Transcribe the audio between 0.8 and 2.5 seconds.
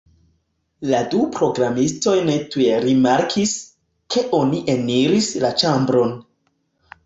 La du programistoj ne